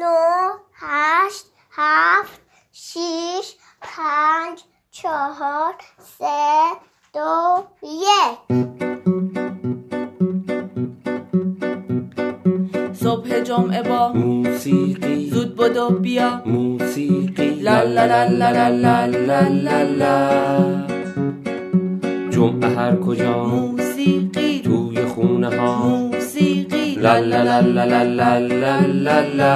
[0.00, 2.40] نه هشت هفت
[2.72, 5.74] شیش پنج چهار
[6.18, 6.70] سه
[7.14, 8.38] دو یک.
[12.94, 15.30] صبح جمعه با موسیقی.
[15.30, 16.42] زود بدو بیا.
[16.46, 17.50] موسیقی.
[17.50, 20.16] لا لا لا لا لا لا لا لا
[22.30, 23.44] جمعه هر کجا.
[23.44, 24.60] موسیقی.
[24.60, 26.11] توی خونه ها
[27.02, 29.54] موسیقی لا لا لا لا لا لا لا لا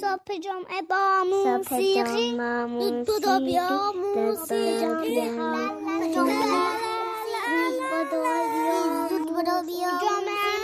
[0.00, 2.36] صبح جمعه با موسیقی
[3.06, 5.30] دود بدو بیا موسیقی
[9.08, 9.90] زود بدو بیا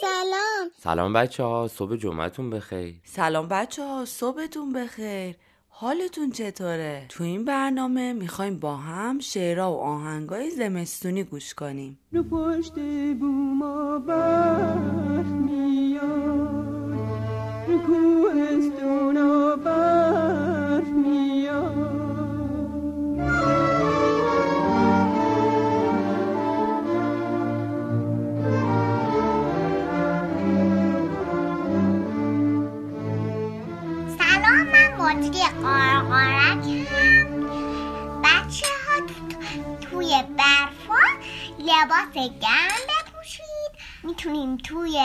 [0.00, 0.70] سلام.
[0.78, 2.94] سلام بچه ها صبح جمعتون بخیر.
[3.04, 5.36] سلام بچه ها صبحتون بخیر.
[5.68, 11.98] حالتون چطوره؟ تو این برنامه می‌خوایم با هم شعرها و آهنگای زمستونی گوش کنیم.
[12.12, 12.74] رو پشت
[13.20, 13.98] بوما
[17.82, 17.96] سلام
[35.62, 37.48] قارقارک هم
[38.22, 39.06] بچه ها
[39.80, 41.04] توی برفا
[41.58, 43.72] لباس گرم بپوشید.
[44.04, 44.98] می‌تونیم توی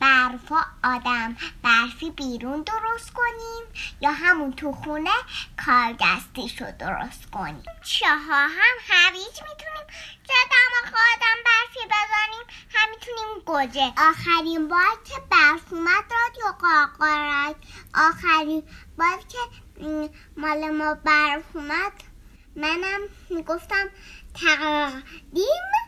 [0.00, 1.36] برفا آدم.
[1.62, 3.64] برفی بیرون درست کنیم
[4.00, 5.10] یا همون تو خونه
[5.66, 7.62] کارگستیش رو درست کنیم.
[7.82, 9.86] چاها هم هویج می‌تونیم
[10.26, 13.92] چه دماغ آدم برفی بزنیم هم می‌تونیم گوجه.
[14.08, 17.56] آخرین بار که برف اومد رادیو قاقارک
[17.94, 18.62] آخرین
[18.98, 19.38] بار که
[20.36, 21.92] مال ما برف اومد.
[22.56, 23.00] منم
[23.30, 23.88] می‌گفتم
[24.34, 25.85] تقدیم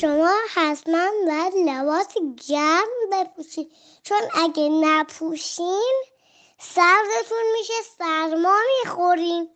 [0.00, 2.06] شما حتما باید لباس
[2.48, 6.02] گرم بپوشید چون اگه نپوشین
[6.58, 9.48] سردتون میشه سرما می‌خورین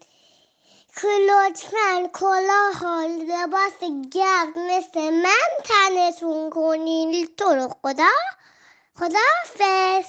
[1.01, 8.05] که لطفا کلاه لباس گرم مثل من تنتون کنین تو رو خدا
[8.99, 10.07] خدا حافظ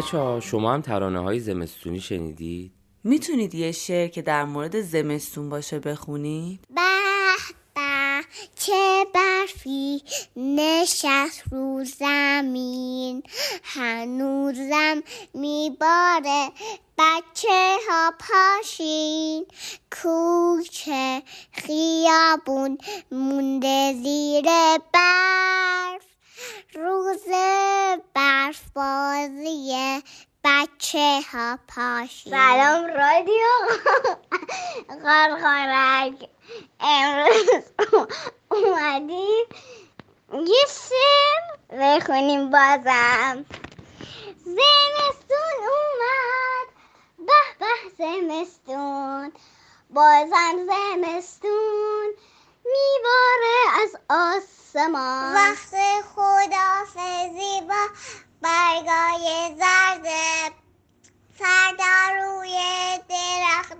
[0.00, 2.72] بچه ها شما هم ترانه های زمستونی شنیدید؟
[3.04, 6.80] می‌تونید یه شعر که در مورد زمستون باشه بخونید؟ به
[7.74, 8.24] به
[8.54, 10.02] چه برفی
[10.36, 13.22] نشست رو زمین
[13.62, 15.02] هنوزم
[15.34, 16.48] میباره
[16.98, 19.46] بچه ها پاشین
[20.02, 21.22] کوچه
[21.52, 22.78] خیابون
[23.12, 24.44] مونده زیر
[24.92, 26.09] برف
[26.74, 27.24] روز
[28.14, 30.02] برف بازی
[30.44, 33.46] بچه ها پاشین سلام رادیو.
[35.04, 36.28] غرغرک
[36.80, 37.64] امروز
[38.50, 39.46] اومدیم.
[40.32, 43.44] یه شعر بخونیم بازم.
[44.44, 46.68] زمستون اومد.
[47.18, 47.66] به به
[47.98, 49.32] زمستون.
[49.90, 52.14] بازم زمستون.
[52.64, 55.34] میباره از آسمان.
[55.34, 55.74] وقت
[56.14, 57.86] خدافزی با
[58.42, 60.54] برگای زرده
[61.38, 62.58] سر روی
[63.08, 63.76] درخت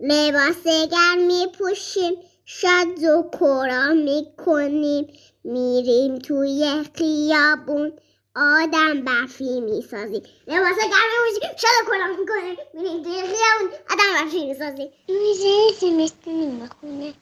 [0.00, 2.14] لباس گرم پوشیم
[2.44, 5.06] شاد و کورا می کنیم
[5.44, 7.92] میریم توی خیابون
[8.36, 14.90] آدم برفی می‌سازی لباس گرمی میشی شده کلا می‌کنه میریم توی خیابون آدم برفی می‌سازی
[15.08, 17.14] میشه زمستونی می‌خونه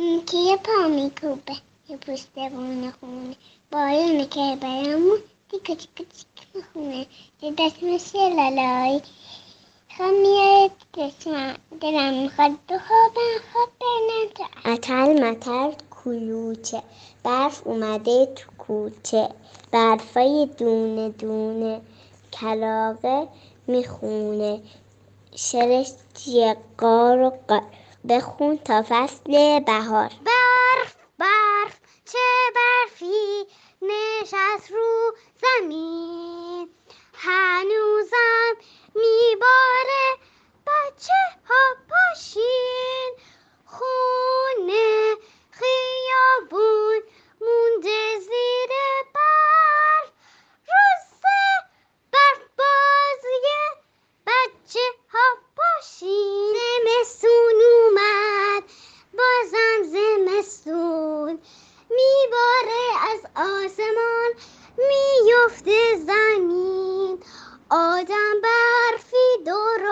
[0.00, 1.56] که یه پا میکوبه
[1.88, 3.36] یه پوست بونه خونه.
[3.72, 5.18] بارونه که برامون
[5.50, 7.06] تیکا تیکا تیکا می‌خونه.
[7.42, 9.02] یه دست مثل لالایی.
[9.98, 10.70] خب میاد
[11.80, 16.82] دلم می‌خواد بخوابم خب برنم اتل متل کلوچه
[17.22, 19.28] برف اومده تو کوچه.
[19.72, 21.80] برفای دونه دونه
[22.32, 23.28] کلاقه
[23.66, 24.60] می‌خونه.
[25.36, 25.92] شرش
[26.78, 27.62] قار و قار.
[28.08, 30.08] بخون تا فصل بهار.
[30.08, 32.18] برف برف چه
[32.54, 33.46] برفی؟
[33.82, 35.89] نشست رو زمین.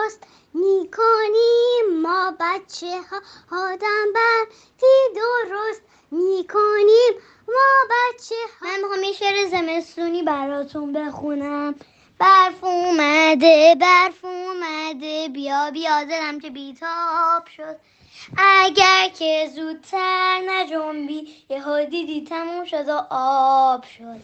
[0.09, 0.21] درست
[0.55, 3.21] می‌کنیم ما بچه ها
[3.57, 5.83] آدم برفی درست.
[6.11, 7.13] می‌کنیم
[7.49, 11.75] ما بچه ها من می‌خوام یه شعر زمستونی براتون بخونم.
[12.19, 15.29] برف اومده برف اومده.
[15.29, 17.77] بیا بیا دلم که بیتاب شد.
[18.37, 24.21] اگر که زودتر نجنبی یه دیدی تموم شد و آب شد.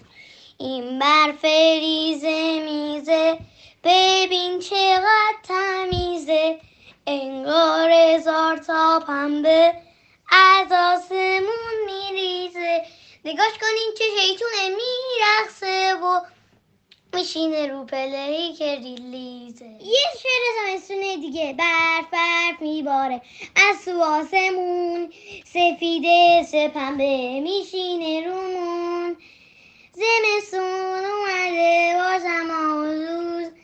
[0.58, 3.38] این برف ریزه میزه.
[3.84, 6.58] ببین چقدر تمیزه.
[7.06, 9.74] انگار هزار تا پنبه
[10.30, 12.82] از آسمون میریزه.
[13.24, 16.20] نگاش کنین چه شیطونه میرخصه و
[17.14, 19.64] میشینه رو پلهی که ریلیزه.
[19.64, 21.54] یه شعر زمستونه دیگه.
[21.58, 23.22] برف برف میباره.
[23.70, 25.12] از تو آسمون
[25.44, 29.16] سفیده سپنبه میشینه رومون.
[29.92, 33.63] زمستون اومده باشم آزوز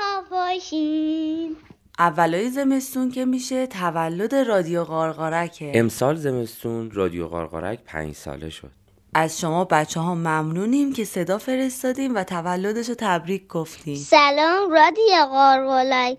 [0.31, 1.55] باشین.
[1.99, 8.71] اولای زمستون که میشه تولد رادیو قارقارکه امسال زمستون رادیو قارقارک پنج ساله شد.
[9.13, 15.25] از شما بچه ها ممنونیم که صدا فرستادیم و تولدش رو تبریک گفتیم سلام رادیو
[15.29, 16.17] قارقلک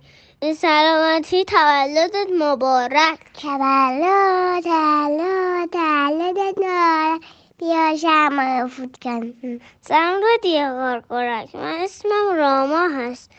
[0.56, 3.18] سلامتی تولدت مبارک.
[3.42, 7.20] تولد تولد تولدت مبارک.
[7.58, 9.34] بیا شما فوت کن.
[9.80, 13.30] سلام رادیو قارقارک من اسمم راما هست.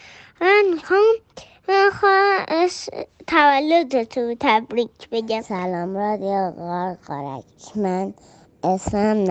[0.42, 1.16] من می‌خوام
[2.48, 2.90] اس...
[3.28, 5.42] تولدتو تبریک بگم.
[5.42, 7.44] سلام رادیو قارقارک
[7.76, 8.14] من
[8.64, 9.24] اسمم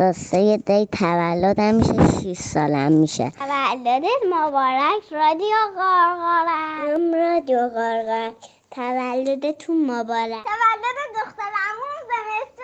[0.00, 3.30] و سه دی تولدم میشه شیش سالم میشه.
[3.30, 8.34] تولدت مبارک رادیو قارقارک رادیو قارقارک
[8.70, 10.44] تولدتون مبارک.
[10.44, 12.55] تولد دخترمون زمستون.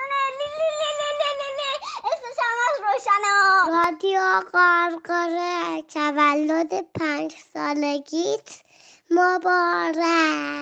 [3.13, 4.21] روشنا رادیو
[4.53, 8.63] قارقارک تولد پنج سالگیت
[9.11, 9.97] مبارک.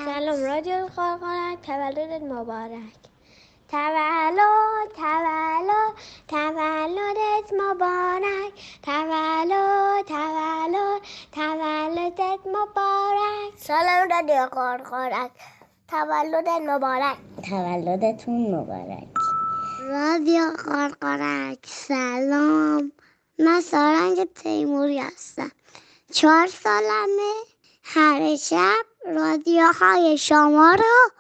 [0.04, 3.00] سلام رادیو قارقارک تولدت مبارک.
[3.68, 5.94] تولد تولد
[6.28, 8.52] تولدت مبارک.
[8.82, 11.02] تولد تولد
[11.32, 13.52] تولدت مبارک.
[13.58, 15.30] سلام رادیو قارقارک
[15.88, 17.16] تولدت مبارک.
[17.50, 19.19] تولدتون مبارک.
[19.90, 22.92] رادیو قارقارک سلام.
[23.38, 25.50] من سارنگ تیموری هستم.
[26.12, 27.32] چهار سالمه.
[27.82, 31.10] هر شب رادیوهای شما رو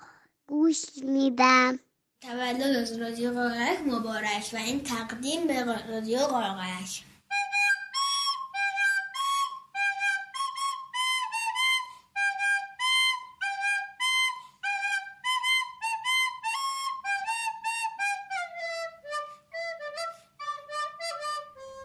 [0.48, 1.78] گوش میدم.
[2.22, 7.04] تولد از رادیو قارقرک مبارک و این تقدیم به رادیو قارقرک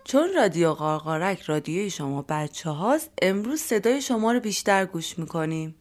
[0.08, 5.76] چون رادیو قارقارک رادیوی شما بچه هاست امروز صدای شما رو بیشتر گوش می‌کنیم.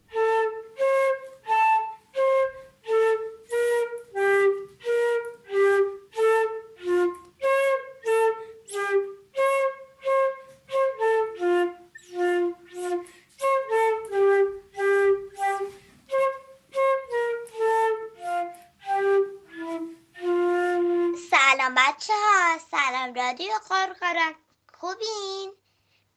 [23.85, 24.35] قرقرک
[24.79, 25.53] خوبین؟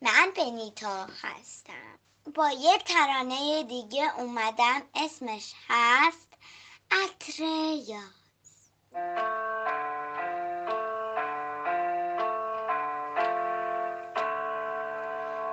[0.03, 1.99] من بنیتا هستم.
[2.35, 4.83] با یک ترانه دیگه اومدم.
[4.95, 6.29] اسمش هست
[6.91, 8.71] عطر یاز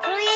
[0.03, 0.27] روی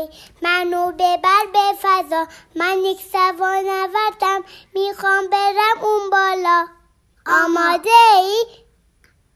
[0.00, 0.10] فضایی
[0.42, 2.26] منو ببر به فضا.
[2.56, 6.66] من یک سوار نوردم می‌خوام برم اون بالا.
[7.26, 8.44] آماده ای؟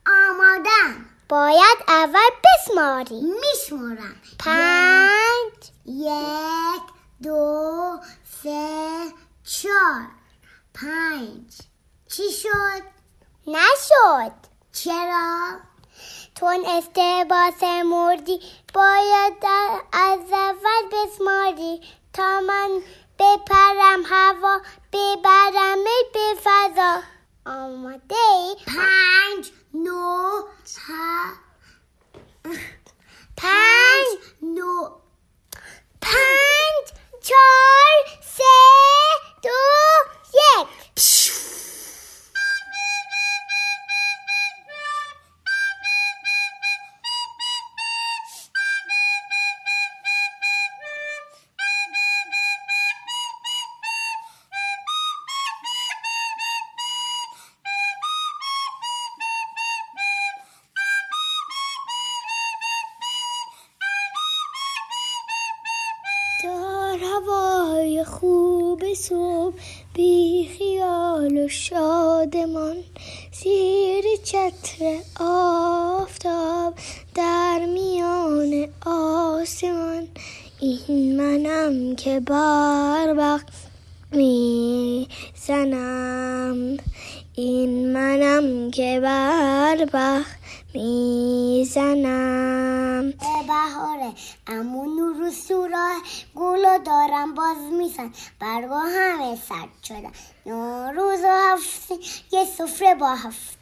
[0.06, 1.06] آمادم.
[1.28, 3.21] باید اول بسماری.
[3.21, 4.16] میشمارم.
[4.38, 5.71] پنج.
[5.87, 6.83] یک
[7.23, 8.00] دو
[8.42, 9.12] سه
[9.44, 10.06] چهار.
[10.75, 11.59] پنج.
[12.09, 12.83] چی شد؟
[13.47, 14.33] نشد.
[14.73, 15.61] چرا؟
[16.35, 18.41] تون استباس مردی
[18.75, 19.45] باید
[19.93, 21.81] از اول بسماری
[22.12, 22.83] تا من
[23.19, 24.61] بپرم هوا
[24.93, 27.03] ببرم به فضا.
[27.47, 30.43] آماده ای؟ پنج نو
[33.37, 34.07] پنج
[34.43, 34.88] نو.
[36.00, 36.87] پنج
[37.23, 38.43] چهار سه
[39.43, 40.13] دو
[67.85, 69.55] هوای خوب صبح
[69.95, 72.76] بی خیال و شادمان.
[73.33, 76.75] زیر چتر آفتاب
[77.14, 80.09] در میان آسمان.
[80.61, 83.49] این منم که بر وقت
[84.12, 85.09] می
[85.47, 86.76] زنم
[87.35, 90.37] این منم که بر وقت
[90.75, 92.43] می‌زنم.
[94.54, 96.02] بهاره اما نور و سوراه
[96.34, 100.12] گلو دارم باز میسن برگا همه سرد شدن.
[100.46, 101.90] نوروز و هفت
[102.32, 103.58] یه سفره با هفت.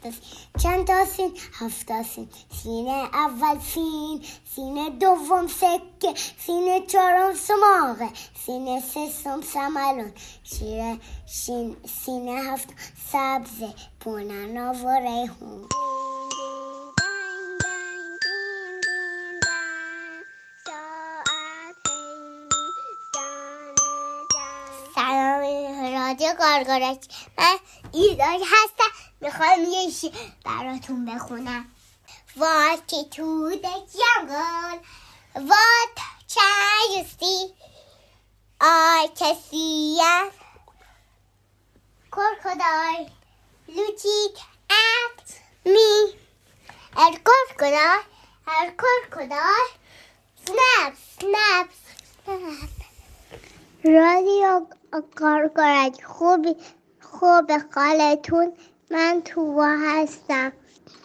[0.63, 2.29] چند تا سین؟ هفت سین.
[2.63, 4.23] سینه اول سین
[4.55, 6.13] سینه دوم سکه
[6.45, 8.09] سینه چهارم سماقه
[8.45, 8.81] سینه
[9.23, 10.11] سوم سملون.
[10.43, 12.69] شیره شین سینه هفت
[13.11, 15.92] سبزه پوننا و ریحون.
[26.13, 27.05] رادیو گارگارک
[27.37, 27.57] من
[27.93, 28.91] ایدای هستم
[29.21, 30.11] می‌خوام یه شی
[30.45, 31.65] براتون بخونم
[32.37, 34.77] What to the jungle
[35.35, 35.97] What
[36.33, 37.41] can you see
[38.61, 40.31] I can see a
[42.11, 43.09] crocodile
[43.77, 44.35] looking
[44.69, 45.25] at
[45.65, 45.91] me
[47.05, 48.03] El crocodile
[48.59, 49.69] El crocodile
[50.45, 51.69] Snap, snap,
[52.25, 52.69] snap
[53.85, 54.67] رادیو
[55.01, 56.55] کارگرک خوبی
[57.01, 58.51] خوب حالتون
[58.91, 60.53] من تو هستم.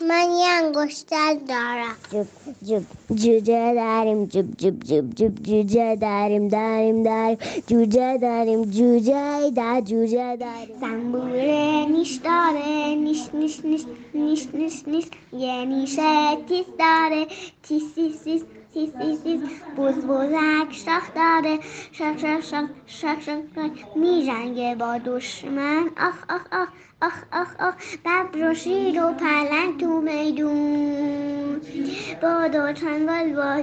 [0.08, 1.96] من یه انگشتر دارم.
[2.12, 2.26] جوب
[2.62, 7.38] جوب جوجه داریم جوب جوب جوب جوب جوجه داریم داریم داریم.
[7.66, 10.78] جوجه داریم جوجه در جوجه داریم.
[10.80, 15.04] زنبوره نیش داره نیش نیش نیش نیش نیش نیش.
[15.32, 17.26] یه نیشه تیز داره.
[17.62, 18.44] تیز تیز تیز.
[18.74, 19.40] سیس سیس سیس
[19.76, 21.58] بوز بوزک شاخ داره
[21.92, 26.68] شاخ شاخ شاخ شاخ شاخ می جنگه با دشمن آخ آخ آخ
[27.02, 31.60] آخ آخ آخ ببر و شیر و پلنگ تو میدون
[32.22, 33.62] با دو چنگال با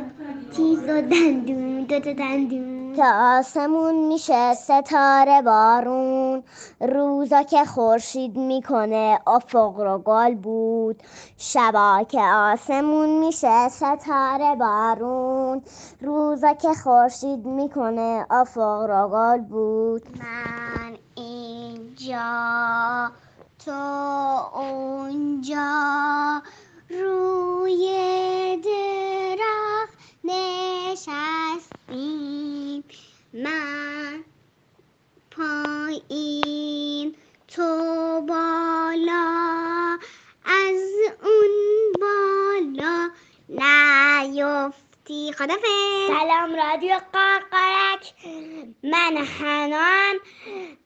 [0.52, 6.44] تیز و دندون دو دندون آسمون میشه ستاره بارون.
[6.80, 11.04] روزا که خورشید می‌کنه افق رو گل بود.
[11.38, 15.62] شبا که آسمون میشه ستاره بارون.
[16.02, 20.04] روزا که خورشید می‌کنه افق رو گل بود.
[20.20, 23.12] من اینجا
[23.66, 23.72] تو
[24.54, 26.42] اونجا.
[26.90, 27.88] روی
[28.64, 31.06] درخت نشستیم.
[45.38, 46.08] خدافظ.
[46.08, 48.14] سلام رادیو قرقرک
[48.84, 50.16] من هنام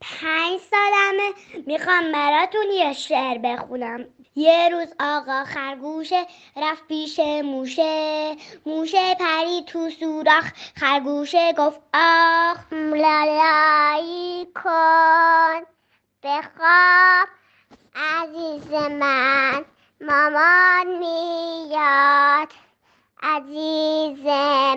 [0.02, 1.34] پنج سالمه.
[1.68, 4.06] می‌خوام براتون یه شعر بخونم.
[4.36, 6.28] یه روز آقا خرگوشه
[6.58, 8.36] رفت پیش موشه.
[8.66, 10.52] موشه پری تو سوراخ.
[10.76, 15.62] خرگوشه گفت آخ لالایی کن.
[16.24, 17.28] بخواب
[17.96, 19.66] عزیز من
[20.02, 22.69] مامان میاد.
[23.24, 24.26] عزیز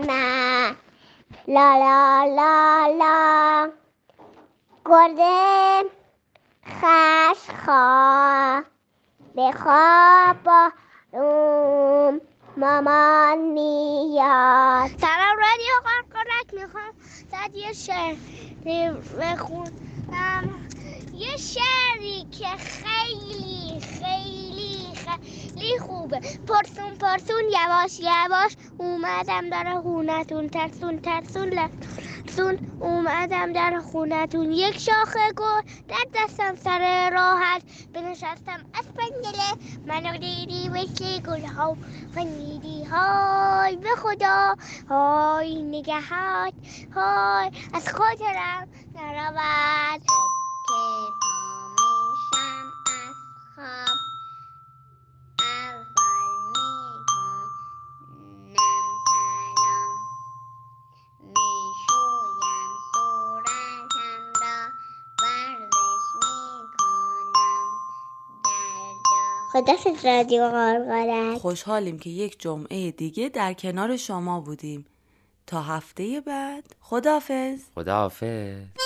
[0.09, 0.77] من.
[1.49, 3.71] لا لا لا لا.
[4.85, 5.83] گرده
[6.67, 8.63] خشخواه
[9.37, 10.71] بخواب با
[11.13, 12.21] روم
[12.57, 14.91] مامان میاد.
[15.01, 16.93] سلام رادیو قرقرک می‌خوام.
[17.31, 18.17] زد یه شعر
[19.21, 20.45] بخونم.
[21.13, 24.82] یه شعری که خیلی خیلی
[25.54, 26.21] خیلی خوبه.
[26.49, 28.56] پرسون پرسون یواش یواش.
[28.78, 30.49] اومدم در خونتون.
[30.49, 34.52] ترسون ترسون لرسون اومدم در خونتون.
[34.52, 37.63] یک شاخه گل در دستم سر راحت.
[37.93, 39.52] بنشستم از پنجره.
[39.87, 41.76] منو دیدی مثل گل ها
[42.15, 44.56] فنیدی های به خدا.
[44.89, 46.52] های نگهات
[46.95, 50.82] های از خاطرم نرود که
[51.23, 53.15] پا میشم از
[53.54, 53.92] خواب
[69.52, 74.86] خدافز رادیو قرقرک خوشحالیم که یک جمعه دیگه در کنار شما بودیم.
[75.47, 76.65] تا هفته بعد.
[76.80, 78.81] خدافز خداحافظ.